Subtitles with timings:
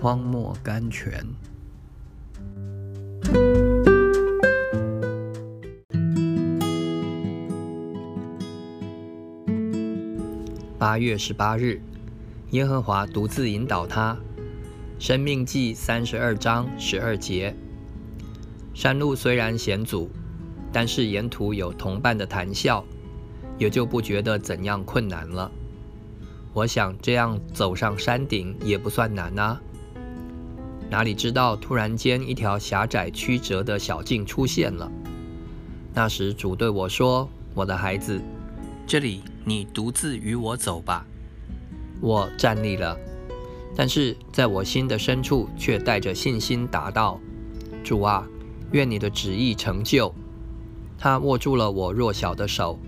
[0.00, 1.22] 荒漠甘泉。
[10.78, 11.82] 八月十八日，
[12.52, 14.16] 耶和华独自引导他。
[14.98, 17.54] 生命记三十二章十二节。
[18.72, 20.08] 山路虽然险阻，
[20.72, 22.82] 但是沿途有同伴的谈笑，
[23.58, 25.52] 也就不觉得怎样困难了。
[26.54, 29.60] 我想这样走上山顶也不算难啊。
[30.90, 34.90] 哪里知道，突然间一条狭窄曲折的小径出现了。
[35.94, 38.20] 那时主对我说：“我的孩子，
[38.88, 41.06] 这里你独自与我走吧。”
[42.02, 42.96] 我站立了，
[43.76, 47.20] 但是在我心的深处却带着信心答道
[47.84, 48.26] ：“主啊，
[48.72, 50.12] 愿你的旨意成就。”
[50.98, 52.78] 他握住了我弱小的手，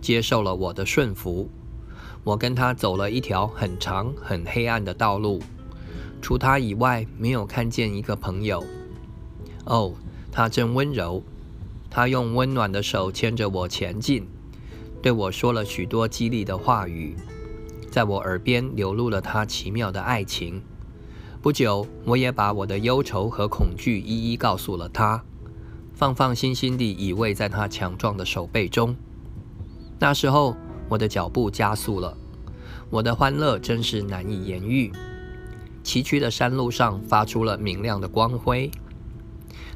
[0.00, 1.50] 接受了我的顺服。
[2.22, 5.42] 我跟他走了一条很长、很黑暗的道路，
[6.20, 8.64] 除他以外，没有看见一个朋友。
[9.64, 9.92] 哦，
[10.30, 11.22] 他真温柔，
[11.90, 14.26] 他用温暖的手牵着我前进，
[15.02, 17.16] 对我说了许多激励的话语，
[17.90, 20.62] 在我耳边流露了他奇妙的爱情。
[21.42, 25.22] 不久，我也把我的忧愁和恐惧一一告诉了他，
[25.94, 28.94] 放放心心地依偎在他强壮的手背中。
[29.98, 30.56] 那时候。
[30.90, 32.18] 我的脚步加速了，
[32.90, 34.90] 我的欢乐真是难以言喻。
[35.82, 38.70] 崎岖的山路上发出了明亮的光辉。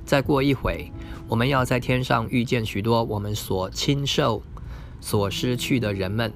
[0.05, 0.91] 再过一会，
[1.29, 4.43] 我们要在天上遇见许多我们所亲受、
[5.01, 6.33] 所失去的人们。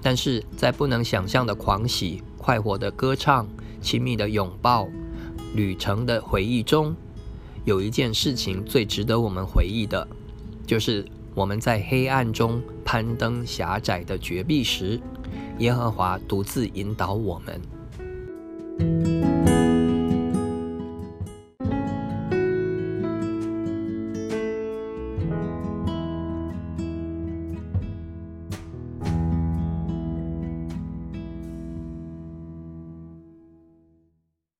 [0.00, 3.46] 但是在不能想象的狂喜、快活的歌唱、
[3.80, 4.88] 亲密的拥抱、
[5.54, 6.94] 旅程的回忆中，
[7.64, 10.06] 有一件事情最值得我们回忆的，
[10.66, 11.04] 就是。
[11.36, 15.00] 我们在黑暗中攀登狭窄的绝壁时，
[15.58, 17.60] 耶和华独自引导我们。
[18.84, 19.23] Thank you.